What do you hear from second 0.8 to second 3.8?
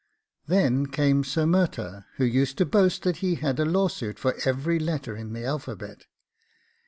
came Sir Murtagh, who used to boast that he had a